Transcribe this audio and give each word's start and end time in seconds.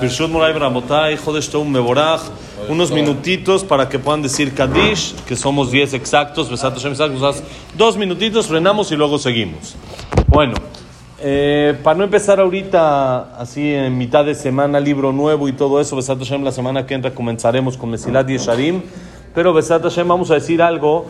Birshut 0.00 0.28
Moray 0.28 0.52
Bramotay, 0.52 1.16
Jodesh 1.16 1.48
Toum 1.48 1.70
Meborach, 1.70 2.20
unos 2.68 2.90
minutitos 2.90 3.64
para 3.64 3.88
que 3.88 3.98
puedan 3.98 4.20
decir 4.20 4.52
Kadish, 4.52 5.14
que 5.26 5.34
somos 5.36 5.70
10 5.70 5.94
exactos, 5.94 6.50
Besat 6.50 6.74
Hashem 6.74 6.92
exactos, 6.92 7.42
dos 7.76 7.96
minutitos, 7.96 8.46
frenamos 8.46 8.92
y 8.92 8.96
luego 8.96 9.18
seguimos. 9.18 9.74
Bueno, 10.26 10.54
eh, 11.18 11.78
para 11.82 11.96
no 11.96 12.04
empezar 12.04 12.40
ahorita, 12.40 13.38
así 13.38 13.72
en 13.72 13.96
mitad 13.96 14.24
de 14.26 14.34
semana, 14.34 14.80
libro 14.80 15.12
nuevo 15.12 15.48
y 15.48 15.52
todo 15.52 15.80
eso, 15.80 15.96
Besat 15.96 16.18
Hashem, 16.18 16.44
la 16.44 16.52
semana 16.52 16.84
que 16.84 16.92
entra 16.92 17.14
comenzaremos 17.14 17.78
con 17.78 17.90
Mesilat 17.90 18.28
Yesharim, 18.28 18.82
pero 19.34 19.54
Besat 19.54 19.82
Hashem 19.82 20.06
vamos 20.06 20.30
a 20.30 20.34
decir 20.34 20.60
algo 20.60 21.06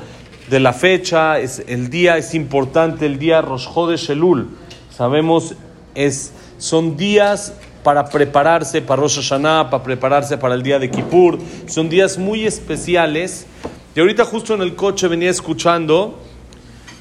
de 0.49 0.61
la 0.61 0.73
fecha, 0.73 1.41
es, 1.41 1.65
el 1.67 1.91
día 1.91 2.19
es 2.19 2.35
importante, 2.35 3.07
el 3.07 3.19
día 3.19 3.43
Rosh 3.43 3.67
Chodesh 3.67 4.11
Elul, 4.11 4.49
sabemos, 4.91 5.57
es, 5.97 6.33
son 6.59 6.97
días 6.97 7.53
para 7.87 8.05
prepararse 8.05 8.83
para 8.83 9.01
Rosh 9.01 9.21
Hashanah, 9.21 9.71
para 9.71 9.81
prepararse 9.81 10.37
para 10.37 10.57
el 10.57 10.63
día 10.65 10.81
de 10.81 10.91
Kippur. 10.91 11.39
Son 11.69 11.89
días 11.89 12.19
muy 12.19 12.45
especiales. 12.45 13.47
Y 13.95 14.01
ahorita 14.01 14.25
justo 14.25 14.55
en 14.55 14.63
el 14.63 14.75
coche 14.75 15.07
venía 15.07 15.31
escuchando 15.31 16.19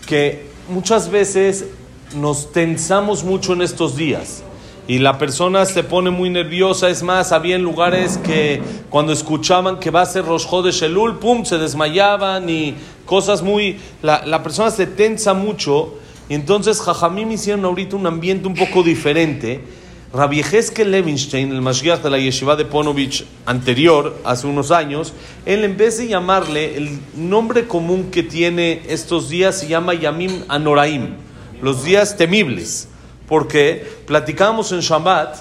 que 0.06 0.46
muchas 0.70 1.10
veces 1.10 1.66
nos 2.14 2.52
tensamos 2.52 3.24
mucho 3.24 3.54
en 3.54 3.64
estos 3.64 3.98
días. 3.98 4.44
Y 4.88 5.00
la 5.00 5.18
persona 5.18 5.66
se 5.66 5.84
pone 5.84 6.12
muy 6.12 6.30
nerviosa. 6.30 6.88
Es 6.88 7.02
más, 7.02 7.32
había 7.32 7.58
lugares 7.58 8.20
que 8.20 8.62
cuando 8.92 9.12
escuchaban 9.12 9.80
que 9.80 9.90
va 9.90 10.02
a 10.02 10.06
ser 10.06 10.24
Rosh 10.24 10.48
Chodesh 10.48 10.84
Elul, 10.84 11.18
pum, 11.18 11.46
se 11.46 11.58
desmayaban 11.58 12.48
y 12.48 12.76
cosas 13.08 13.42
muy... 13.42 13.80
La, 14.04 14.24
la 14.24 14.44
persona 14.44 14.70
se 14.70 14.86
tensa 14.86 15.34
mucho. 15.34 15.96
Y 16.30 16.36
entonces 16.36 16.80
Jajamim 16.80 17.32
hicieron 17.32 17.66
ahorita 17.66 17.96
un 17.96 18.06
ambiente 18.06 18.48
un 18.48 18.54
poco 18.54 18.84
diferente 18.84 19.64
Rabbi 20.16 20.42
Levinstein, 20.86 21.52
el 21.52 21.62
Mashiach 21.62 22.02
de 22.02 22.10
la 22.10 22.18
Yeshiva 22.18 22.56
de 22.56 22.64
Ponovich 22.64 23.26
anterior, 23.46 24.16
hace 24.24 24.48
unos 24.48 24.72
años, 24.72 25.12
él 25.46 25.66
en 25.66 25.76
vez 25.76 25.98
de 25.98 26.08
llamarle, 26.08 26.78
el 26.78 27.00
nombre 27.18 27.68
común 27.68 28.12
que 28.12 28.24
tiene 28.24 28.82
estos 28.88 29.28
días 29.28 29.60
se 29.60 29.68
llama 29.68 29.94
Yamim 29.94 30.46
Anoraim, 30.48 31.16
los 31.62 31.84
días 31.84 32.16
temibles, 32.16 32.88
porque 33.28 33.86
platicamos 34.08 34.72
en 34.72 34.80
Shabbat 34.80 35.36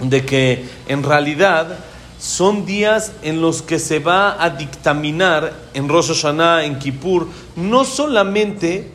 de 0.00 0.24
que 0.24 0.64
en 0.88 1.02
realidad 1.02 1.76
son 2.18 2.64
días 2.64 3.12
en 3.20 3.42
los 3.42 3.60
que 3.60 3.78
se 3.78 3.98
va 3.98 4.42
a 4.42 4.48
dictaminar 4.48 5.52
en 5.74 5.90
Rosh 5.90 6.08
Hashanah, 6.08 6.64
en 6.64 6.78
Kippur, 6.78 7.28
no 7.56 7.84
solamente, 7.84 8.92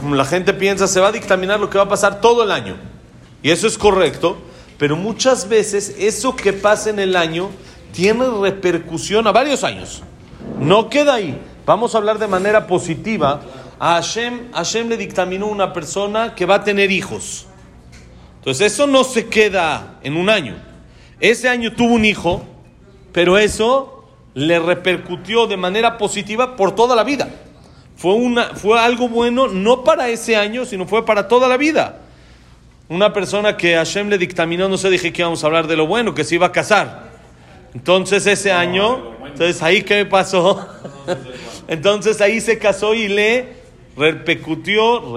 como 0.00 0.14
la 0.14 0.24
gente 0.24 0.54
piensa, 0.54 0.88
se 0.88 0.98
va 0.98 1.08
a 1.08 1.12
dictaminar 1.12 1.60
lo 1.60 1.68
que 1.68 1.76
va 1.76 1.84
a 1.84 1.88
pasar 1.90 2.22
todo 2.22 2.42
el 2.42 2.52
año 2.52 2.97
y 3.42 3.50
eso 3.50 3.66
es 3.66 3.78
correcto, 3.78 4.38
pero 4.78 4.96
muchas 4.96 5.48
veces 5.48 5.94
eso 5.98 6.34
que 6.36 6.52
pasa 6.52 6.90
en 6.90 6.98
el 6.98 7.16
año 7.16 7.50
tiene 7.92 8.24
repercusión 8.40 9.26
a 9.26 9.32
varios 9.32 9.64
años. 9.64 10.02
No 10.60 10.88
queda 10.88 11.14
ahí. 11.14 11.38
Vamos 11.66 11.94
a 11.94 11.98
hablar 11.98 12.18
de 12.18 12.28
manera 12.28 12.66
positiva. 12.66 13.40
A 13.78 13.94
Hashem, 13.94 14.52
Hashem 14.52 14.88
le 14.88 14.96
dictaminó 14.96 15.46
una 15.46 15.72
persona 15.72 16.34
que 16.34 16.46
va 16.46 16.56
a 16.56 16.64
tener 16.64 16.90
hijos. 16.90 17.46
Entonces 18.38 18.72
eso 18.72 18.86
no 18.86 19.04
se 19.04 19.26
queda 19.26 19.98
en 20.02 20.16
un 20.16 20.30
año. 20.30 20.56
Ese 21.20 21.48
año 21.48 21.72
tuvo 21.74 21.94
un 21.94 22.04
hijo, 22.04 22.42
pero 23.12 23.38
eso 23.38 24.04
le 24.34 24.58
repercutió 24.58 25.46
de 25.46 25.56
manera 25.56 25.98
positiva 25.98 26.56
por 26.56 26.74
toda 26.74 26.94
la 26.94 27.04
vida. 27.04 27.28
Fue, 27.96 28.14
una, 28.14 28.54
fue 28.54 28.78
algo 28.78 29.08
bueno 29.08 29.48
no 29.48 29.82
para 29.82 30.08
ese 30.08 30.36
año, 30.36 30.64
sino 30.64 30.86
fue 30.86 31.04
para 31.04 31.26
toda 31.26 31.48
la 31.48 31.56
vida. 31.56 32.00
Una 32.90 33.12
persona 33.12 33.56
que 33.56 33.74
Hashem 33.74 34.08
le 34.08 34.16
dictaminó, 34.16 34.66
no 34.66 34.78
sé, 34.78 34.88
dije 34.88 35.12
que 35.12 35.20
íbamos 35.20 35.44
a 35.44 35.46
hablar 35.46 35.66
de 35.66 35.76
lo 35.76 35.86
bueno, 35.86 36.14
que 36.14 36.24
se 36.24 36.36
iba 36.36 36.46
a 36.46 36.52
casar. 36.52 37.10
Entonces 37.74 38.26
ese 38.26 38.50
año, 38.50 39.12
entonces 39.26 39.62
ahí 39.62 39.82
qué 39.82 39.96
me 39.96 40.06
pasó. 40.06 40.66
entonces 41.68 42.18
ahí 42.22 42.40
se 42.40 42.58
casó 42.58 42.94
y 42.94 43.08
le 43.08 43.56
repercutió, 43.94 45.14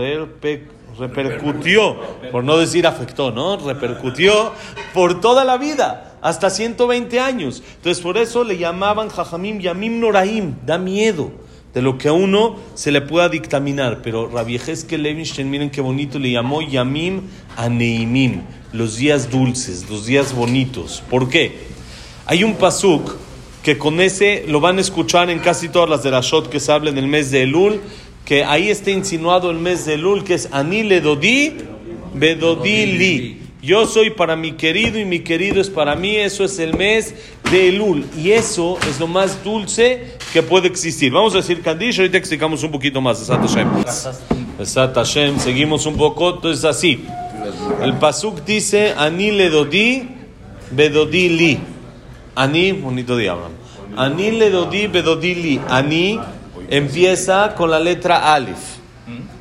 repercutió, 1.00 1.96
por 2.30 2.44
no 2.44 2.58
decir 2.58 2.86
afectó, 2.86 3.32
¿no? 3.32 3.56
Repercutió 3.56 4.52
por 4.94 5.22
toda 5.22 5.46
la 5.46 5.58
vida, 5.58 6.18
hasta 6.22 6.50
120 6.50 7.22
años. 7.22 7.64
Entonces 7.78 8.04
por 8.04 8.18
eso 8.18 8.44
le 8.44 8.58
llamaban 8.58 9.08
Jajamim 9.08 9.60
Yamim 9.60 9.98
Noraim, 9.98 10.56
da 10.66 10.78
miedo 10.78 11.32
de 11.74 11.82
lo 11.82 11.98
que 11.98 12.10
a 12.10 12.14
uno 12.14 12.58
se 12.76 12.92
le 12.92 13.02
pueda 13.02 13.30
dictaminar. 13.30 14.02
Pero 14.02 14.28
Rabbi 14.28 14.60
que 14.88 14.98
Levinstein, 14.98 15.50
miren 15.50 15.70
qué 15.70 15.82
bonito, 15.82 16.20
le 16.20 16.32
llamó 16.32 16.62
Yamim 16.62 17.22
Aneimim, 17.58 18.42
los 18.74 18.98
días 18.98 19.30
dulces, 19.30 19.90
los 19.90 20.06
días 20.06 20.34
bonitos. 20.34 21.04
¿Por 21.10 21.30
qué? 21.30 21.72
Hay 22.26 22.44
un 22.44 22.56
pasuk 22.56 23.16
que 23.64 23.78
con 23.78 24.02
ese 24.02 24.46
lo 24.48 24.60
van 24.60 24.78
a 24.78 24.82
escuchar 24.82 25.30
en 25.30 25.40
casi 25.40 25.70
todas 25.70 25.90
las 25.90 26.04
de 26.04 26.12
la 26.12 26.22
Shot 26.22 26.50
que 26.50 26.60
se 26.60 26.72
habla 26.72 26.90
en 26.90 26.98
el 26.98 27.08
mes 27.08 27.32
de 27.32 27.44
Elul, 27.44 27.80
que 28.26 28.44
ahí 28.44 28.70
está 28.70 28.92
insinuado 28.92 29.52
el 29.52 29.58
mes 29.58 29.86
de 29.86 29.96
Elul, 29.96 30.24
que 30.24 30.34
es 30.34 30.50
Anile 30.52 31.02
Dodi, 31.02 31.54
Bedodi 32.14 32.86
Li. 32.86 33.38
Yo 33.62 33.86
soy 33.86 34.10
para 34.10 34.36
mi 34.36 34.54
querido 34.54 34.98
y 34.98 35.06
mi 35.06 35.20
querido 35.20 35.62
es 35.62 35.70
para 35.70 35.96
mí. 35.96 36.16
Eso 36.16 36.44
es 36.44 36.58
el 36.58 36.76
mes 36.76 37.14
de 37.52 37.70
Elul. 37.70 38.06
Y 38.18 38.32
eso 38.32 38.80
es 38.90 39.00
lo 39.00 39.06
más 39.06 39.44
dulce 39.44 40.18
que 40.32 40.42
puede 40.42 40.68
existir. 40.68 41.12
Vamos 41.12 41.34
a 41.34 41.38
decir 41.38 41.62
Kandish, 41.62 42.00
ahorita 42.00 42.18
explicamos 42.18 42.64
un 42.64 42.72
poquito 42.72 43.02
más. 43.02 43.22
Esat 43.22 43.42
Hashem. 43.42 43.70
Hashem. 44.94 45.40
Seguimos 45.40 45.86
un 45.86 45.96
poco. 45.98 46.36
Entonces 46.36 46.66
así. 46.66 47.06
El 47.82 47.94
Pasuk 47.96 48.44
dice, 48.46 48.94
Ani 48.98 49.32
le 49.32 49.50
dodi, 49.50 50.08
bedodi 50.72 51.30
li. 51.30 51.60
Ani, 52.36 52.72
bonito 52.72 53.18
día, 53.18 53.36
Ani 53.98 54.32
le 54.32 54.50
dodi, 54.50 54.88
bedodi 54.88 55.36
li. 55.36 55.62
Ani 55.68 56.20
empieza 56.70 57.54
con 57.56 57.70
la 57.70 57.80
letra 57.80 58.34
Alif. 58.34 58.80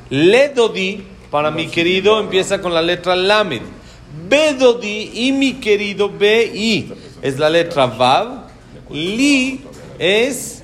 Le 0.08 0.48
dodi, 0.48 1.04
para 1.30 1.50
mi 1.50 1.68
querido, 1.68 2.18
empieza 2.18 2.60
con 2.60 2.74
la 2.74 2.82
letra 2.82 3.14
Lamed. 3.14 3.62
Bedodi 4.28 5.10
y 5.14 5.32
mi 5.32 5.54
querido 5.54 6.08
B-I 6.08 6.92
es 7.22 7.38
la 7.38 7.48
letra 7.48 7.86
Vav. 7.86 8.48
Li 8.90 9.60
es 9.98 10.59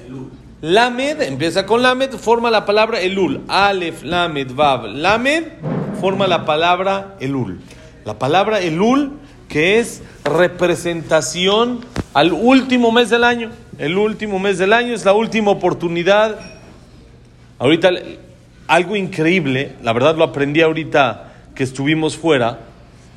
Lamed, 0.61 1.22
empieza 1.22 1.67
con 1.67 1.83
Lamed, 1.83 2.12
forma 2.12 2.50
la 2.50 2.65
palabra 2.65 3.00
Elul. 3.00 3.43
Alef, 3.49 4.03
Lamed, 4.03 4.53
Vav, 4.53 4.87
Lamed, 4.87 5.44
forma 6.00 6.27
la 6.27 6.44
palabra 6.44 7.17
Elul. 7.21 7.61
La 8.05 8.19
palabra 8.19 8.61
Elul 8.61 9.12
que 9.49 9.78
es 9.78 10.03
representación 10.25 11.81
al 12.15 12.33
último 12.33 12.91
mes 12.91 13.11
del 13.11 13.25
año. 13.25 13.50
El 13.78 13.97
último 13.97 14.39
mes 14.39 14.59
del 14.59 14.72
año 14.72 14.94
es 14.94 15.05
la 15.05 15.12
última 15.12 15.50
oportunidad. 15.50 16.39
Ahorita 17.59 17.91
algo 18.67 18.97
increíble, 18.97 19.75
la 19.83 19.93
verdad 19.93 20.17
lo 20.17 20.25
aprendí 20.25 20.62
ahorita 20.62 21.33
que 21.55 21.62
estuvimos 21.62 22.17
fuera 22.17 22.61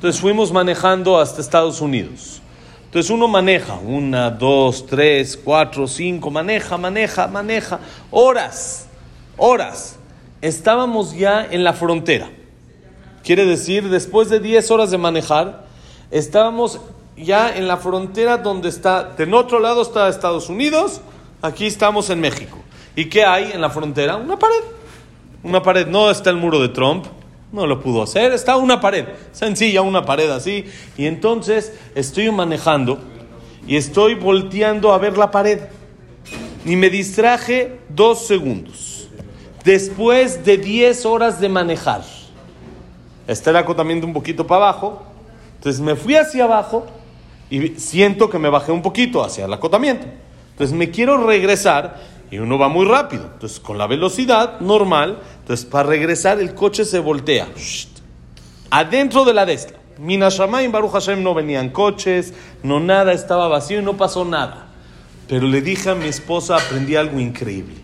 entonces 0.00 0.18
fuimos 0.18 0.50
manejando 0.50 1.18
hasta 1.20 1.42
Estados 1.42 1.82
Unidos. 1.82 2.40
Entonces 2.90 3.12
uno 3.12 3.28
maneja, 3.28 3.74
una, 3.74 4.30
dos, 4.30 4.84
tres, 4.84 5.38
cuatro, 5.44 5.86
cinco, 5.86 6.28
maneja, 6.28 6.76
maneja, 6.76 7.28
maneja, 7.28 7.78
horas, 8.10 8.88
horas. 9.36 9.96
Estábamos 10.40 11.14
ya 11.14 11.46
en 11.48 11.62
la 11.62 11.72
frontera. 11.72 12.28
Quiere 13.22 13.46
decir, 13.46 13.88
después 13.90 14.28
de 14.28 14.40
diez 14.40 14.72
horas 14.72 14.90
de 14.90 14.98
manejar, 14.98 15.66
estábamos 16.10 16.80
ya 17.16 17.56
en 17.56 17.68
la 17.68 17.76
frontera 17.76 18.38
donde 18.38 18.68
está, 18.68 19.04
de 19.04 19.32
otro 19.34 19.60
lado 19.60 19.82
está 19.82 20.08
Estados 20.08 20.48
Unidos, 20.48 21.00
aquí 21.42 21.66
estamos 21.66 22.10
en 22.10 22.20
México. 22.20 22.58
¿Y 22.96 23.04
qué 23.04 23.24
hay 23.24 23.52
en 23.52 23.60
la 23.60 23.70
frontera? 23.70 24.16
Una 24.16 24.36
pared. 24.36 24.64
Una 25.44 25.62
pared, 25.62 25.86
no 25.86 26.10
está 26.10 26.30
el 26.30 26.36
muro 26.38 26.58
de 26.58 26.70
Trump, 26.70 27.06
no 27.52 27.66
lo 27.66 27.80
pudo 27.80 28.02
hacer, 28.02 28.32
está 28.32 28.56
una 28.56 28.80
pared, 28.80 29.06
sencilla, 29.32 29.82
una 29.82 30.04
pared 30.04 30.30
así. 30.30 30.66
Y 30.96 31.06
entonces 31.06 31.72
estoy 31.94 32.30
manejando 32.30 32.98
y 33.66 33.76
estoy 33.76 34.14
volteando 34.14 34.92
a 34.92 34.98
ver 34.98 35.18
la 35.18 35.30
pared. 35.30 35.60
Y 36.64 36.76
me 36.76 36.90
distraje 36.90 37.78
dos 37.88 38.26
segundos. 38.26 39.08
Después 39.64 40.44
de 40.44 40.58
10 40.58 41.06
horas 41.06 41.40
de 41.40 41.48
manejar. 41.48 42.02
Está 43.26 43.50
el 43.50 43.56
acotamiento 43.56 44.06
un 44.06 44.12
poquito 44.12 44.46
para 44.46 44.68
abajo. 44.68 45.02
Entonces 45.56 45.80
me 45.80 45.94
fui 45.94 46.16
hacia 46.16 46.44
abajo 46.44 46.86
y 47.50 47.68
siento 47.70 48.30
que 48.30 48.38
me 48.38 48.48
bajé 48.48 48.72
un 48.72 48.82
poquito 48.82 49.22
hacia 49.22 49.44
el 49.44 49.52
acotamiento. 49.52 50.06
Entonces 50.52 50.76
me 50.76 50.90
quiero 50.90 51.26
regresar 51.26 52.00
y 52.30 52.38
uno 52.38 52.58
va 52.58 52.68
muy 52.68 52.86
rápido. 52.86 53.24
Entonces, 53.32 53.60
con 53.60 53.78
la 53.78 53.86
velocidad 53.86 54.60
normal, 54.60 55.18
entonces 55.40 55.66
para 55.66 55.88
regresar 55.88 56.40
el 56.40 56.54
coche 56.54 56.84
se 56.84 56.98
voltea. 56.98 57.48
Adentro 58.70 59.24
de 59.24 59.34
la 59.34 59.46
destra. 59.46 59.78
Minashamay 59.98 60.64
y 60.64 60.68
Baruch 60.68 60.92
Hashem 60.92 61.22
no 61.22 61.34
venían 61.34 61.68
coches, 61.70 62.32
no 62.62 62.80
nada, 62.80 63.12
estaba 63.12 63.48
vacío 63.48 63.80
y 63.80 63.84
no 63.84 63.96
pasó 63.96 64.24
nada. 64.24 64.68
Pero 65.28 65.46
le 65.46 65.60
dije 65.60 65.90
a 65.90 65.94
mi 65.94 66.06
esposa, 66.06 66.56
aprendí 66.56 66.96
algo 66.96 67.20
increíble. 67.20 67.74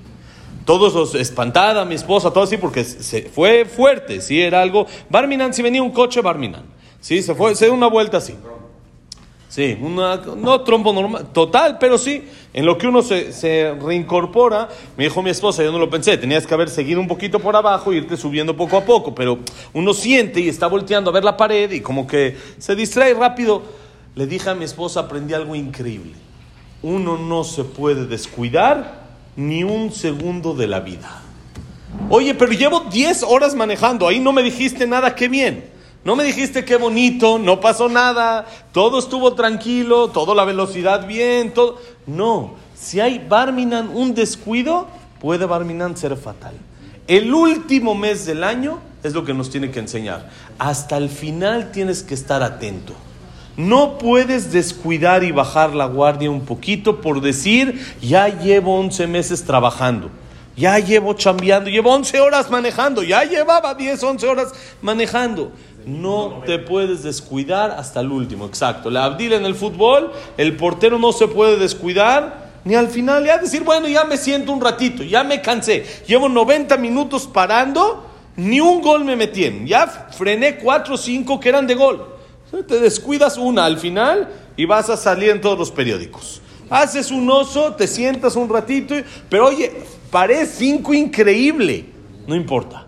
Todos 0.65 0.95
los 0.95 1.15
espantada, 1.15 1.85
mi 1.85 1.95
esposa, 1.95 2.31
todo 2.33 2.45
así, 2.45 2.57
porque 2.57 2.83
se 2.85 3.23
fue 3.23 3.67
fuerte, 3.67 4.21
¿sí? 4.21 4.41
Era 4.41 4.63
algo. 4.63 4.87
Barminan, 5.11 5.53
si 5.53 5.63
venía 5.63 5.83
un 5.83 5.93
coche, 5.93 6.23
Barminan. 6.23 6.65
¿Sí? 7.01 7.23
Se 7.23 7.35
fue, 7.35 7.55
se 7.55 7.67
dio 7.67 7.75
una 7.75 7.87
vuelta 7.87 8.17
así. 8.17 8.35
Sí, 9.49 9.79
una, 9.81 10.17
no 10.17 10.61
trompo 10.63 10.93
normal, 10.93 11.29
total, 11.33 11.79
pero 11.79 11.99
sí, 11.99 12.25
en 12.53 12.67
lo 12.67 12.77
que 12.77 12.89
uno 12.89 13.01
se, 13.01 13.33
se, 13.33 13.73
reincorpora, 13.81 14.69
me 14.97 15.05
dijo 15.05 15.23
mi 15.23 15.31
esposa, 15.31 15.63
yo 15.63 15.71
no 15.71 15.79
lo 15.79 15.89
pensé, 15.89 16.19
tenías 16.19 16.47
que 16.47 16.53
haber 16.53 16.69
seguido 16.69 17.01
un 17.01 17.07
poquito 17.07 17.39
por 17.39 17.55
abajo 17.55 17.93
e 17.93 17.97
irte 17.97 18.17
subiendo 18.17 18.57
poco 18.57 18.77
a 18.77 18.85
poco, 18.85 19.15
pero 19.15 19.39
uno 19.73 19.95
siente 19.95 20.41
y 20.41 20.49
está 20.49 20.67
volteando 20.67 21.11
a 21.11 21.13
ver 21.13 21.23
la 21.23 21.37
pared 21.37 21.71
y 21.71 21.81
como 21.81 22.07
que 22.07 22.37
se 22.59 22.75
distrae 22.75 23.15
rápido. 23.15 23.63
Le 24.17 24.27
dije 24.27 24.51
a 24.51 24.55
mi 24.55 24.65
esposa, 24.65 25.01
aprendí 25.01 25.35
algo 25.35 25.55
increíble. 25.55 26.15
Uno 26.83 27.19
no 27.19 27.45
se 27.45 27.65
puede 27.65 28.07
descuidar 28.07 29.05
ni 29.37 29.63
un 29.63 29.93
segundo 29.93 30.55
de 30.55 30.67
la 30.67 30.81
vida. 30.81 31.23
Oye, 32.09 32.35
pero 32.35 32.53
llevo 32.53 32.81
10 32.81 33.23
horas 33.23 33.55
manejando, 33.55 34.09
ahí 34.09 34.19
no 34.19 34.33
me 34.33 34.43
dijiste 34.43 34.87
nada, 34.87 35.15
qué 35.15 35.29
bien. 35.29 35.76
No 36.07 36.15
me 36.15 36.23
dijiste 36.23 36.65
qué 36.65 36.77
bonito, 36.77 37.37
no 37.37 37.59
pasó 37.61 37.89
nada, 37.89 38.47
todo 38.71 39.01
estuvo 39.01 39.35
tranquilo, 39.35 40.07
toda 40.07 40.37
la 40.37 40.45
velocidad 40.45 41.05
bien, 41.05 41.53
todo. 41.53 41.81
No, 42.07 42.55
si 42.77 43.01
hay 43.01 43.19
Barminan 43.19 43.89
un 43.89 44.15
descuido, 44.15 44.87
puede 45.21 45.47
Barminan 45.47 45.97
ser 45.97 46.17
fatal. 46.17 46.55
El 47.09 47.35
último 47.35 47.97
mes 47.97 48.25
del 48.25 48.45
año 48.45 48.79
es 49.03 49.15
lo 49.15 49.25
que 49.25 49.35
nos 49.35 49.51
tiene 49.51 49.73
que 49.73 49.81
enseñar. 49.81 50.31
Hasta 50.61 50.97
el 50.97 51.09
final 51.09 51.73
tienes 51.73 52.05
que 52.05 52.15
estar 52.15 52.41
atento. 52.41 52.93
No 53.57 53.99
puedes 53.99 54.53
descuidar 54.53 55.25
y 55.25 55.33
bajar 55.33 55.75
la 55.75 55.87
guardia 55.87 56.31
un 56.31 56.43
poquito 56.43 57.01
por 57.01 57.21
decir, 57.21 57.85
ya 58.01 58.29
llevo 58.29 58.79
11 58.79 59.09
meses 59.09 59.43
trabajando, 59.43 60.11
ya 60.57 60.79
llevo 60.79 61.15
chambeando, 61.15 61.69
llevo 61.69 61.93
11 61.93 62.21
horas 62.21 62.49
manejando, 62.49 63.03
ya 63.03 63.25
llevaba 63.25 63.75
10, 63.75 64.01
11 64.01 64.29
horas 64.29 64.53
manejando 64.81 65.51
no 65.87 66.43
te 66.45 66.59
puedes 66.59 67.05
descuidar 67.05 67.71
hasta 67.71 68.01
el 68.01 68.11
último, 68.11 68.45
exacto. 68.45 68.91
La 68.91 69.05
Abdil 69.05 69.33
en 69.33 69.47
el 69.47 69.55
fútbol, 69.55 70.13
el 70.37 70.57
portero 70.57 70.99
no 70.99 71.13
se 71.13 71.29
puede 71.29 71.57
descuidar 71.57 72.45
ni 72.65 72.75
al 72.75 72.89
final 72.89 73.25
ya 73.25 73.39
decir, 73.39 73.63
bueno, 73.63 73.87
ya 73.87 74.05
me 74.05 74.17
siento 74.17 74.51
un 74.51 74.61
ratito, 74.61 75.05
ya 75.05 75.23
me 75.23 75.41
cansé, 75.41 75.87
llevo 76.09 76.29
90 76.29 76.77
minutos 76.79 77.29
parando, 77.29 78.05
ni 78.35 78.59
un 78.59 78.83
gol 78.83 79.05
me 79.05 79.15
metieron, 79.15 79.65
ya 79.65 79.87
frené 79.87 80.57
4 80.57 80.95
o 80.95 80.99
5 80.99 81.39
que 81.39 81.49
eran 81.49 81.69
de 81.69 81.77
gol. 81.77 82.05
Te 82.67 82.81
descuidas 82.81 83.37
una 83.39 83.65
al 83.65 83.79
final 83.79 84.29
y 84.57 84.65
vas 84.65 84.91
a 84.91 84.97
salir 84.97 85.31
en 85.31 85.41
todos 85.41 85.57
los 85.57 85.71
periódicos. 85.71 86.41
Haces 86.69 87.13
un 87.13 87.31
oso, 87.31 87.75
te 87.75 87.87
sientas 87.87 88.35
un 88.35 88.49
ratito, 88.49 88.97
pero 89.29 89.47
oye, 89.47 89.73
paré 90.11 90.45
5 90.45 90.93
increíble, 90.93 91.85
no 92.27 92.35
importa 92.35 92.86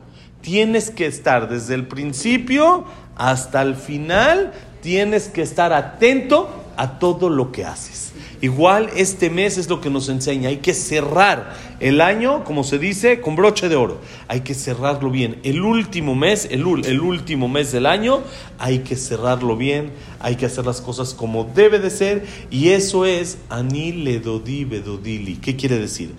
tienes 0.48 0.88
que 0.88 1.04
estar 1.04 1.50
desde 1.50 1.74
el 1.74 1.86
principio 1.86 2.86
hasta 3.16 3.60
el 3.60 3.74
final, 3.74 4.54
tienes 4.80 5.28
que 5.28 5.42
estar 5.42 5.74
atento 5.74 6.48
a 6.78 6.98
todo 6.98 7.28
lo 7.28 7.52
que 7.52 7.66
haces. 7.66 8.14
Igual 8.40 8.88
este 8.96 9.28
mes 9.28 9.58
es 9.58 9.68
lo 9.68 9.82
que 9.82 9.90
nos 9.90 10.08
enseña, 10.08 10.48
hay 10.48 10.56
que 10.56 10.72
cerrar 10.72 11.54
el 11.80 12.00
año, 12.00 12.44
como 12.44 12.64
se 12.64 12.78
dice, 12.78 13.20
con 13.20 13.36
broche 13.36 13.68
de 13.68 13.76
oro. 13.76 14.00
Hay 14.26 14.40
que 14.40 14.54
cerrarlo 14.54 15.10
bien. 15.10 15.38
El 15.42 15.60
último 15.60 16.14
mes, 16.14 16.48
el, 16.50 16.64
el 16.86 17.00
último 17.00 17.48
mes 17.48 17.70
del 17.70 17.84
año, 17.84 18.22
hay 18.58 18.78
que 18.78 18.96
cerrarlo 18.96 19.54
bien, 19.54 19.90
hay 20.18 20.36
que 20.36 20.46
hacer 20.46 20.64
las 20.64 20.80
cosas 20.80 21.12
como 21.12 21.44
debe 21.44 21.78
de 21.78 21.90
ser. 21.90 22.24
Y 22.50 22.70
eso 22.70 23.04
es 23.04 23.36
Anile 23.50 24.18
Dodi 24.18 24.64
Bedodili. 24.64 25.36
¿Qué 25.36 25.56
quiere 25.56 25.78
decir? 25.78 26.14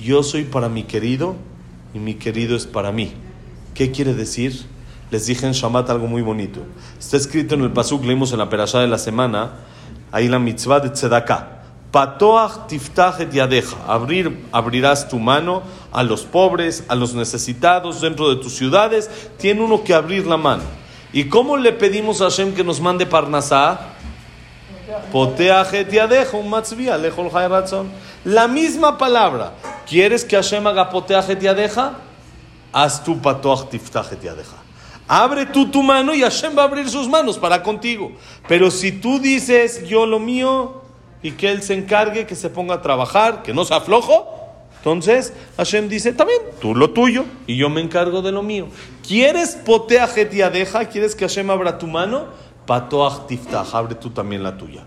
Yo 0.00 0.22
soy 0.22 0.44
para 0.44 0.70
mi 0.70 0.84
querido 0.84 1.36
y 1.92 1.98
mi 1.98 2.14
querido 2.14 2.56
es 2.56 2.64
para 2.64 2.90
mí. 2.90 3.12
¿Qué 3.74 3.90
quiere 3.90 4.14
decir? 4.14 4.66
Les 5.10 5.26
dije 5.26 5.46
en 5.46 5.52
Shabbat 5.52 5.90
algo 5.90 6.06
muy 6.06 6.22
bonito. 6.22 6.60
Está 6.98 7.16
escrito 7.16 7.56
en 7.56 7.62
el 7.62 7.72
Pasuk, 7.72 8.04
leímos 8.04 8.32
en 8.32 8.38
la 8.38 8.48
perashá 8.48 8.78
de 8.80 8.86
la 8.86 8.98
semana, 8.98 9.50
ahí 10.12 10.28
la 10.28 10.38
mitzvah 10.38 10.80
de 10.80 10.90
Tzedakah. 10.90 11.54
Patoach 11.90 12.66
tiftach 12.66 13.20
et 13.20 13.32
yadeja. 13.32 13.76
Abrir, 13.86 14.44
abrirás 14.50 15.08
tu 15.08 15.18
mano 15.18 15.62
a 15.92 16.02
los 16.02 16.24
pobres, 16.24 16.84
a 16.88 16.94
los 16.94 17.14
necesitados 17.14 18.00
dentro 18.00 18.28
de 18.34 18.42
tus 18.42 18.54
ciudades. 18.54 19.08
Tiene 19.38 19.62
uno 19.62 19.84
que 19.84 19.94
abrir 19.94 20.26
la 20.26 20.36
mano. 20.36 20.62
¿Y 21.12 21.28
cómo 21.28 21.56
le 21.56 21.72
pedimos 21.72 22.20
a 22.20 22.24
Hashem 22.24 22.54
que 22.54 22.64
nos 22.64 22.80
mande 22.80 23.06
parnasá? 23.06 23.78
Poteach 25.12 25.72
et 25.74 25.90
yadeja, 25.90 26.36
un 26.36 26.50
matzvia, 26.50 26.96
lejol 26.96 27.30
La 28.24 28.48
misma 28.48 28.98
palabra. 28.98 29.52
¿Quieres 29.86 30.24
que 30.24 30.34
Hashem 30.34 30.66
haga 30.66 30.90
poteach 30.90 31.30
et 31.30 31.40
yadeja? 31.40 31.92
Haz 32.74 33.04
tu 33.04 33.16
patoach 33.22 33.70
tiftajet 33.70 34.20
deja. 34.20 34.56
Abre 35.06 35.46
tú 35.46 35.70
tu 35.70 35.82
mano 35.82 36.12
y 36.14 36.22
Hashem 36.22 36.56
va 36.58 36.62
a 36.62 36.64
abrir 36.64 36.88
sus 36.88 37.08
manos 37.08 37.38
para 37.38 37.62
contigo. 37.62 38.12
Pero 38.48 38.70
si 38.70 38.90
tú 38.90 39.20
dices, 39.20 39.86
yo 39.86 40.06
lo 40.06 40.18
mío, 40.18 40.82
y 41.22 41.32
que 41.32 41.50
Él 41.50 41.62
se 41.62 41.74
encargue, 41.74 42.26
que 42.26 42.34
se 42.34 42.50
ponga 42.50 42.74
a 42.74 42.82
trabajar, 42.82 43.42
que 43.42 43.54
no 43.54 43.64
se 43.64 43.74
aflojo, 43.74 44.34
entonces 44.78 45.32
Hashem 45.56 45.88
dice, 45.88 46.12
también, 46.12 46.40
tú 46.60 46.74
lo 46.74 46.90
tuyo 46.90 47.24
y 47.46 47.56
yo 47.56 47.70
me 47.70 47.80
encargo 47.80 48.22
de 48.22 48.32
lo 48.32 48.42
mío. 48.42 48.66
¿Quieres 49.06 49.54
poteajet 49.54 50.30
deja? 50.30 50.86
¿Quieres 50.86 51.14
que 51.14 51.26
Hashem 51.26 51.48
abra 51.50 51.78
tu 51.78 51.86
mano? 51.86 52.26
Patoach 52.66 53.26
tiftach, 53.26 53.74
abre 53.74 53.94
tú 53.94 54.10
también 54.10 54.42
la 54.42 54.56
tuya. 54.56 54.84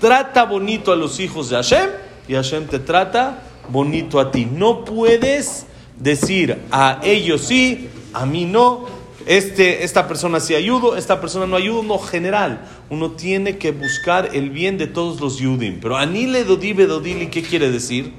Trata 0.00 0.44
bonito 0.44 0.92
a 0.92 0.96
los 0.96 1.20
hijos 1.20 1.48
de 1.50 1.56
Hashem 1.56 1.90
y 2.28 2.34
Hashem 2.34 2.66
te 2.66 2.78
trata 2.78 3.42
bonito 3.68 4.20
a 4.20 4.30
ti. 4.30 4.46
No 4.46 4.84
puedes 4.84 5.66
decir 5.98 6.58
a 6.70 7.00
ellos 7.02 7.42
sí, 7.42 7.88
a 8.12 8.26
mí 8.26 8.44
no, 8.44 8.86
este, 9.26 9.84
esta 9.84 10.08
persona 10.08 10.40
sí 10.40 10.54
ayudo, 10.54 10.96
esta 10.96 11.20
persona 11.20 11.46
no 11.46 11.56
ayudo, 11.56 11.82
no 11.82 11.98
general. 11.98 12.66
Uno 12.88 13.12
tiene 13.12 13.58
que 13.58 13.72
buscar 13.72 14.30
el 14.32 14.50
bien 14.50 14.78
de 14.78 14.86
todos 14.86 15.20
los 15.20 15.38
yudim. 15.38 15.80
Pero 15.80 15.96
anile 15.96 16.44
dodibe 16.44 16.86
dodili, 16.86 17.28
¿qué 17.28 17.42
quiere 17.42 17.70
decir? 17.70 18.12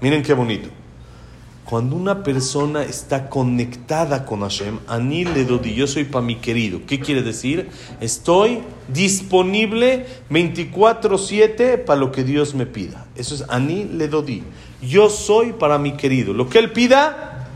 Miren 0.00 0.22
qué 0.22 0.32
bonito. 0.32 0.70
Cuando 1.68 1.96
una 1.96 2.22
persona 2.22 2.82
está 2.82 3.28
conectada 3.28 4.24
con 4.24 4.40
Hashem, 4.40 4.78
anile 4.86 5.44
dodi, 5.44 5.74
yo 5.74 5.86
soy 5.86 6.04
para 6.04 6.24
mi 6.24 6.36
querido. 6.36 6.80
¿Qué 6.86 6.98
quiere 6.98 7.20
decir? 7.20 7.68
Estoy 8.00 8.60
disponible 8.90 10.06
24-7 10.30 11.84
para 11.84 12.00
lo 12.00 12.10
que 12.10 12.24
Dios 12.24 12.54
me 12.54 12.64
pida. 12.64 13.06
Eso 13.16 13.34
es 13.34 13.44
anile 13.50 14.08
dodi. 14.08 14.44
Yo 14.80 15.10
soy 15.10 15.52
para 15.52 15.78
mi 15.78 15.92
querido. 15.92 16.32
Lo 16.32 16.48
que 16.48 16.58
él 16.58 16.72
pida, 16.72 17.48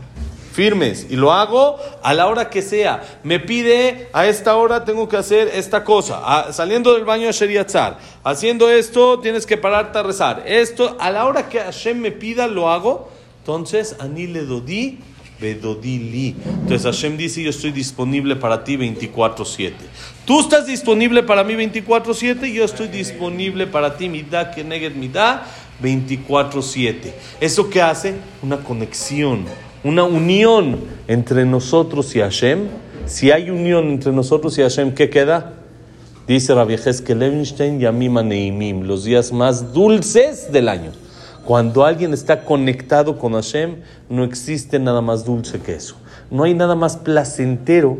firmes. 0.53 1.07
Y 1.09 1.15
lo 1.15 1.33
hago 1.33 1.77
a 2.01 2.13
la 2.13 2.27
hora 2.27 2.49
que 2.49 2.61
sea. 2.61 3.19
Me 3.23 3.39
pide, 3.39 4.09
a 4.13 4.27
esta 4.27 4.55
hora 4.55 4.85
tengo 4.85 5.09
que 5.09 5.17
hacer 5.17 5.49
esta 5.53 5.83
cosa. 5.83 6.21
Ah, 6.23 6.53
saliendo 6.53 6.93
del 6.93 7.05
baño 7.05 7.27
de 7.27 7.33
Sheriatzar. 7.33 7.97
Haciendo 8.23 8.69
esto, 8.69 9.19
tienes 9.19 9.45
que 9.45 9.57
pararte 9.57 9.99
a 9.99 10.03
rezar. 10.03 10.43
Esto, 10.45 10.95
a 10.99 11.09
la 11.11 11.25
hora 11.25 11.49
que 11.49 11.59
Hashem 11.59 11.99
me 11.99 12.11
pida, 12.11 12.47
lo 12.47 12.69
hago. 12.69 13.09
Entonces, 13.39 13.95
Ani 13.99 14.27
le 14.27 14.45
dodi, 14.45 14.99
li. 15.41 16.35
Entonces 16.45 16.83
Hashem 16.83 17.17
dice, 17.17 17.43
yo 17.43 17.49
estoy 17.49 17.71
disponible 17.71 18.35
para 18.35 18.63
ti 18.63 18.77
24-7. 18.77 19.73
Tú 20.25 20.39
estás 20.39 20.67
disponible 20.67 21.23
para 21.23 21.43
mí 21.43 21.53
24-7, 21.55 22.53
yo 22.53 22.63
estoy 22.63 22.87
disponible 22.87 23.67
para 23.67 23.97
ti, 23.97 24.07
da 24.29 24.51
que 24.51 24.63
mi 24.63 25.09
da 25.09 25.45
24/7. 25.83 27.13
¿Eso 27.41 27.69
qué 27.69 27.81
hace? 27.81 28.15
Una 28.41 28.63
conexión, 28.63 29.45
una 29.83 30.03
unión 30.05 30.79
entre 31.07 31.45
nosotros 31.45 32.15
y 32.15 32.19
Hashem. 32.19 32.67
Si 33.05 33.31
hay 33.31 33.49
unión 33.49 33.89
entre 33.89 34.13
nosotros 34.13 34.57
y 34.57 34.61
Hashem, 34.61 34.93
¿qué 34.93 35.09
queda? 35.09 35.55
Dice 36.25 36.55
Rabbi 36.55 36.77
que 37.05 37.15
Levinstein 37.15 37.81
y 37.81 37.85
Amima 37.85 38.23
Neimim, 38.23 38.83
los 38.83 39.03
días 39.03 39.33
más 39.33 39.73
dulces 39.73 40.51
del 40.53 40.69
año. 40.69 40.91
Cuando 41.43 41.83
alguien 41.83 42.13
está 42.13 42.45
conectado 42.45 43.19
con 43.19 43.33
Hashem, 43.33 43.75
no 44.07 44.23
existe 44.23 44.79
nada 44.79 45.01
más 45.01 45.25
dulce 45.25 45.59
que 45.59 45.75
eso. 45.75 45.97
No 46.31 46.45
hay 46.45 46.53
nada 46.53 46.75
más 46.75 46.95
placentero 46.95 47.97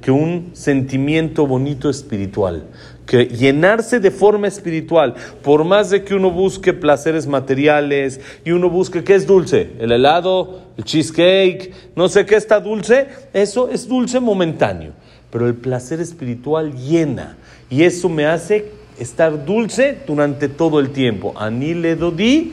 que 0.00 0.10
un 0.10 0.52
sentimiento 0.54 1.46
bonito 1.46 1.90
espiritual 1.90 2.64
que 3.06 3.26
llenarse 3.26 4.00
de 4.00 4.10
forma 4.10 4.48
espiritual, 4.48 5.14
por 5.42 5.64
más 5.64 5.90
de 5.90 6.02
que 6.02 6.14
uno 6.14 6.30
busque 6.30 6.72
placeres 6.72 7.26
materiales 7.26 8.20
y 8.44 8.50
uno 8.50 8.68
busque 8.68 9.04
qué 9.04 9.14
es 9.14 9.26
dulce, 9.26 9.70
el 9.78 9.92
helado, 9.92 10.62
el 10.76 10.84
cheesecake, 10.84 11.72
no 11.94 12.08
sé 12.08 12.26
qué 12.26 12.34
está 12.34 12.60
dulce, 12.60 13.08
eso 13.32 13.70
es 13.70 13.88
dulce 13.88 14.18
momentáneo, 14.18 14.92
pero 15.30 15.46
el 15.46 15.54
placer 15.54 16.00
espiritual 16.00 16.74
llena 16.74 17.36
y 17.70 17.84
eso 17.84 18.08
me 18.08 18.26
hace 18.26 18.70
estar 18.98 19.44
dulce 19.44 19.98
durante 20.06 20.48
todo 20.48 20.80
el 20.80 20.90
tiempo. 20.90 21.32
Ani 21.36 21.74
le 21.74 21.96
dodi, 21.96 22.52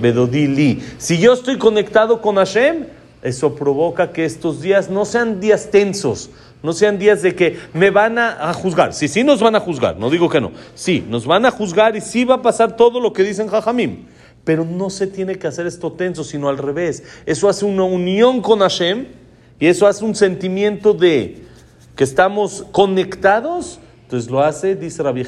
bedodi 0.00 0.46
li. 0.46 0.82
Si 0.98 1.18
yo 1.18 1.32
estoy 1.32 1.58
conectado 1.58 2.20
con 2.20 2.36
Hashem, 2.36 2.86
eso 3.22 3.54
provoca 3.54 4.12
que 4.12 4.24
estos 4.24 4.62
días 4.62 4.88
no 4.88 5.04
sean 5.04 5.40
días 5.40 5.70
tensos, 5.70 6.30
no 6.62 6.72
sean 6.72 6.98
días 6.98 7.22
de 7.22 7.34
que 7.34 7.58
me 7.72 7.90
van 7.90 8.18
a, 8.18 8.52
juzgar. 8.52 8.92
Sí, 8.92 9.08
sí 9.08 9.24
nos 9.24 9.40
van 9.40 9.56
a 9.56 9.60
juzgar, 9.60 9.96
no 9.96 10.10
digo 10.10 10.28
que 10.28 10.40
no. 10.40 10.52
Sí, 10.74 11.04
nos 11.08 11.26
van 11.26 11.46
a 11.46 11.50
juzgar 11.50 11.96
y 11.96 12.00
sí 12.00 12.24
va 12.24 12.36
a 12.36 12.42
pasar 12.42 12.76
todo 12.76 13.00
lo 13.00 13.12
que 13.12 13.22
dicen 13.22 13.48
Jajamim. 13.48 14.06
Pero 14.44 14.64
no 14.64 14.90
se 14.90 15.06
tiene 15.06 15.36
que 15.36 15.46
hacer 15.46 15.66
esto 15.66 15.92
tenso, 15.92 16.24
sino 16.24 16.48
al 16.48 16.58
revés. 16.58 17.02
Eso 17.26 17.48
hace 17.48 17.64
una 17.64 17.84
unión 17.84 18.40
con 18.40 18.60
Hashem 18.60 19.06
y 19.58 19.66
eso 19.66 19.86
hace 19.86 20.04
un 20.04 20.14
sentimiento 20.14 20.94
de 20.94 21.42
que 21.96 22.04
estamos 22.04 22.64
conectados 22.72 23.78
Entonces 24.04 24.30
lo 24.30 24.40
hace, 24.40 24.74
dice 24.74 25.02
Rabbi 25.02 25.26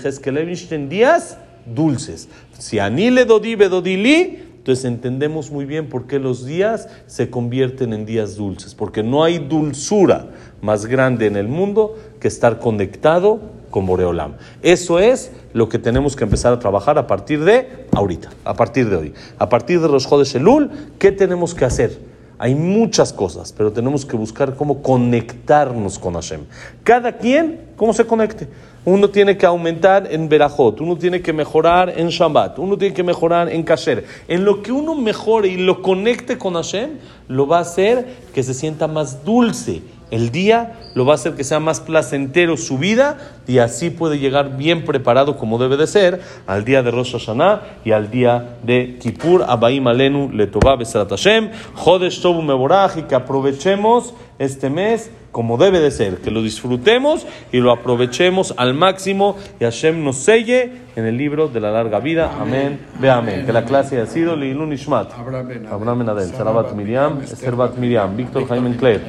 en 0.71 0.89
días 0.89 1.39
dulces. 1.67 2.29
Si 2.59 2.79
ani 2.79 3.11
le 3.11 3.25
dodi 3.25 3.55
bedodili, 3.55 4.52
entonces 4.63 4.85
entendemos 4.85 5.51
muy 5.51 5.65
bien 5.65 5.89
por 5.89 6.07
qué 6.07 6.21
los 6.21 6.47
días 6.47 6.89
se 7.09 7.31
convierten 7.31 7.93
en 7.93 8.07
días 8.07 8.37
dulces, 8.37 8.77
porque 8.77 9.03
no 9.03 9.25
hay 9.25 9.41
dulzura 9.41 10.29
más 10.61 10.87
grande 10.87 11.27
en 11.27 11.35
el 11.35 11.49
mundo 11.49 11.99
que 12.21 12.29
estar 12.29 12.61
conectado 12.61 13.41
con 13.71 13.87
Boreolam. 13.87 14.35
Eso 14.63 15.01
es 15.01 15.33
lo 15.53 15.69
que 15.69 15.81
tenemos 15.81 16.15
que 16.15 16.23
empezar 16.23 16.53
a 16.53 16.61
trabajar 16.61 16.97
a 16.97 17.09
partir 17.09 17.43
de 17.43 17.87
ahorita, 17.91 18.31
a 18.45 18.55
partir 18.55 18.89
de 18.89 18.95
hoy. 18.95 19.15
A 19.37 19.49
partir 19.49 19.81
de 19.81 19.89
los 19.89 20.07
Jodes 20.07 20.33
Elul, 20.37 20.71
¿qué 21.01 21.11
tenemos 21.11 21.57
que 21.57 21.65
hacer? 21.65 21.99
Hay 22.39 22.55
muchas 22.55 23.13
cosas, 23.13 23.53
pero 23.53 23.73
tenemos 23.73 24.07
que 24.07 24.17
buscar 24.17 24.55
cómo 24.55 24.81
conectarnos 24.81 25.99
con 25.99 26.15
Hashem. 26.15 26.43
Cada 26.85 27.17
quien, 27.17 27.63
cómo 27.75 27.93
se 27.93 28.07
conecte. 28.07 28.47
Uno 28.85 29.11
tiene 29.11 29.37
que 29.37 29.47
aumentar 29.47 30.09
en 30.11 30.29
Berajot, 30.29 30.81
uno 30.81 30.97
tiene 30.97 31.23
que 31.23 31.33
mejorar 31.33 31.95
en 31.97 32.09
Shabbat, 32.09 32.59
uno 32.59 32.77
tiene 32.77 32.93
que 32.93 33.05
mejorar 33.05 33.49
en 33.49 33.63
Kasher. 33.63 34.05
En 34.27 34.45
lo 34.45 34.61
que 34.61 34.73
uno 34.73 34.97
mejore 34.97 35.49
y 35.49 35.57
lo 35.57 35.83
conecte 35.83 36.37
con 36.37 36.55
Hashem, 36.55 36.99
lo 37.29 37.47
va 37.47 37.59
a 37.59 37.63
hacer 37.63 38.07
que 38.35 38.43
se 38.43 38.55
sienta 38.55 38.89
más 38.89 39.25
dulce 39.25 39.83
el 40.13 40.31
día, 40.31 40.75
lo 40.95 41.07
va 41.07 41.13
a 41.13 41.15
hacer 41.15 41.33
que 41.33 41.43
sea 41.43 41.59
más 41.59 41.81
placentero 41.81 42.59
su 42.59 42.77
vida 42.77 43.17
y 43.49 43.59
así 43.59 43.89
puede 43.89 44.19
llegar 44.19 44.59
bien 44.59 44.85
preparado 44.85 45.39
como 45.39 45.57
debe 45.57 45.79
de 45.79 45.87
ser 45.87 46.21
al 46.47 46.67
día 46.67 46.83
de 46.83 46.91
Rosh 46.91 47.13
Hashanah 47.13 47.63
y 47.83 47.93
al 47.93 48.11
día 48.11 48.59
de 48.63 48.99
Kippur, 49.01 49.43
Abaim 49.49 49.87
Alenu, 49.87 50.31
Letová, 50.31 50.77
Besarat 50.77 51.09
Hashem, 51.09 51.51
Jodesh 51.75 52.21
Tobu 52.21 52.43
Meborach 52.43 52.99
y 52.99 53.03
que 53.05 53.15
aprovechemos 53.15 54.13
este 54.39 54.69
mes 54.69 55.11
como 55.33 55.57
debe 55.57 55.81
de 55.81 55.91
ser, 55.91 56.19
que 56.19 56.31
lo 56.31 56.43
disfrutemos 56.43 57.27
y 57.51 57.57
lo 57.57 57.73
aprovechemos 57.73 58.53
al 58.59 58.75
máximo 58.75 59.39
y 59.59 59.65
Hashem 59.65 60.05
nos 60.05 60.17
selle 60.19 60.73
en 60.95 61.07
el 61.07 61.17
libro 61.17 61.49
de 61.49 61.61
la 61.61 61.71
larga 61.71 62.01
vida. 62.01 62.33
Amén. 62.41 62.81
Ve 63.01 63.11
amén. 63.11 63.47
Que 63.47 63.53
la 63.53 63.65
clase 63.65 64.01
ha 64.01 64.07
sido 64.07 64.37
Leilun 64.37 64.73
Ishmat. 64.73 65.13
Abraham 65.13 65.99
Ben 65.99 66.09
Adel, 66.09 66.31
Sarabat 66.31 66.73
Miriam, 66.75 67.21
Esther 67.23 67.57
Bat 67.57 67.77
Miriam, 67.77 68.17
Víctor 68.17 68.47
Jaime 68.47 68.77
Claire. 68.77 69.03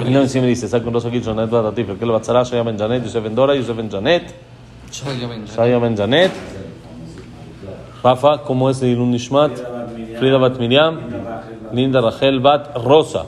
Elion 0.00 0.24
me 0.24 0.46
dice, 0.46 0.68
saca 0.68 0.86
un 0.86 0.94
rosa 0.94 1.08
aquí, 1.08 1.22
Jonet 1.24 1.50
Bat 1.50 1.66
Atif, 1.66 1.98
que 1.98 2.06
le 2.06 2.12
va 2.12 2.18
a 2.18 2.20
Tzara, 2.20 2.42
Shaya 2.42 2.62
Ben 2.62 2.78
Janet, 2.78 3.04
Yosef 3.04 3.22
Ben 3.22 3.34
Dora, 3.34 3.54
Yosef 3.54 3.76
Ben 3.76 3.90
Janet, 3.90 4.34
Shaya 4.90 5.78
Ben 5.78 5.96
Janet. 5.96 6.32
Rafa, 8.02 8.42
¿cómo 8.42 8.70
es 8.70 8.80
Leilun 8.80 9.14
Ishmat? 9.14 9.52
Frida 10.18 10.38
Bat 10.38 10.58
Miriam, 10.58 10.98
Linda 11.72 12.00
Rachel 12.00 12.40
Bat 12.40 12.76
Rosa. 12.76 13.24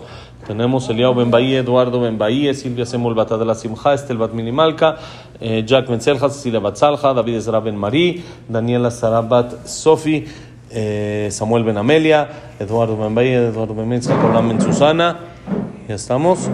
Tenemos 0.46 0.88
Eliao 0.88 1.14
Ben 1.14 1.30
Bahía, 1.30 1.58
Eduardo 1.58 2.00
Ben 2.00 2.18
Bahía, 2.18 2.54
Silvia 2.54 2.86
Semol 2.86 3.14
Bata 3.14 3.36
de 3.36 3.44
la 3.44 3.54
Simja, 3.54 3.94
Estel 3.94 4.16
Bat 4.16 4.32
Minimalka, 4.32 4.96
eh, 5.40 5.62
Jack 5.66 5.88
Ben 5.88 6.00
Selja, 6.00 6.28
Cecilia 6.28 6.60
Bat 6.60 6.76
Salja, 6.76 7.12
David 7.12 7.36
Ezra 7.36 7.60
Ben 7.60 7.76
Marí, 7.76 8.24
Daniela 8.48 8.90
Sarabat 8.90 9.66
Sofi, 9.66 10.24
eh, 10.70 11.28
Samuel 11.30 11.64
Ben 11.64 11.76
Amelia, 11.76 12.28
Eduardo 12.58 12.96
Ben 12.96 13.14
Bahía, 13.14 13.48
Eduardo 13.48 13.74
Ben 13.74 13.88
Metzka, 13.88 14.14
Abraham 14.14 14.48
Ben 14.48 14.60
Susana. 14.60 15.18
Ya 15.88 15.94
estamos. 15.94 16.50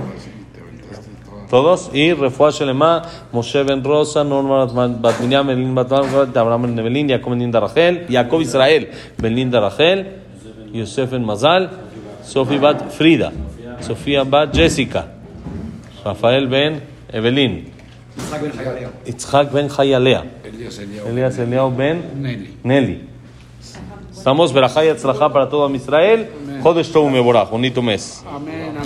Todos. 1.49 1.91
Y 1.93 2.13
Refuah 2.13 2.51
Shelema, 2.51 3.03
Moshe 3.33 3.63
Ben 3.63 3.85
Rosa, 3.85 4.25
Norma 4.25 4.67
Bat 4.67 5.21
Elin 5.21 5.75
Bat 5.75 5.93
Abraham 5.93 6.63
Ben 6.63 6.75
Nevelin, 6.75 7.09
Jacob 7.09 7.39
Ben 7.39 7.53
Rachel, 7.53 8.07
Jacob 8.09 8.41
Israel 8.41 8.89
Ben 9.17 9.35
Linda 9.35 9.61
Rachel, 9.61 10.23
Yosef 10.73 11.13
Ben 11.13 11.25
Mazal, 11.25 11.71
Sofi 12.25 12.59
Bat 12.59 12.91
Frida. 12.93 13.46
Sofía 13.81 14.25
Bat 14.25 14.55
Jessica, 14.55 15.07
Rafael 16.05 16.47
Ben 16.49 16.83
Evelyn, 17.13 17.73
Itzhak 19.05 19.53
Ben 19.53 19.69
Hayalea, 19.71 20.25
Elías 21.09 21.39
Eliao 21.39 21.71
Ben 21.71 22.03
Nelly. 22.63 23.09
Estamos, 24.11 24.53
Berajá 24.53 24.85
y 24.85 24.89
para 25.33 25.49
todo 25.49 25.73
Israel. 25.75 26.29
Jodesh 26.63 26.91
Tov 26.91 27.09
Meborah, 27.11 27.45
bonito 27.45 27.81
mes. 27.81 28.25
Amén. 28.27 28.73